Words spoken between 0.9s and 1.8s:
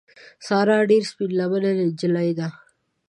سپین لمنې